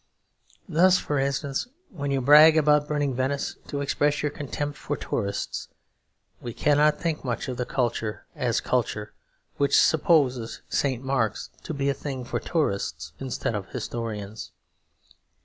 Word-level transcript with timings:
Thus, 0.67 0.97
for 0.97 1.19
instance, 1.19 1.67
when 1.91 2.09
you 2.09 2.21
brag 2.21 2.57
about 2.57 2.87
burning 2.87 3.13
Venice 3.13 3.57
to 3.67 3.81
express 3.81 4.23
your 4.23 4.31
contempt 4.31 4.75
for 4.75 4.97
"tourists," 4.97 5.67
we 6.41 6.55
cannot 6.55 6.99
think 6.99 7.23
much 7.23 7.47
of 7.47 7.57
the 7.57 7.67
culture, 7.67 8.25
as 8.35 8.61
culture, 8.61 9.13
which 9.57 9.79
supposes 9.79 10.61
St. 10.69 11.03
Mark's 11.03 11.51
to 11.65 11.73
be 11.75 11.87
a 11.87 11.93
thing 11.93 12.23
for 12.25 12.39
tourists 12.39 13.13
instead 13.19 13.53
of 13.53 13.67
historians. 13.69 14.49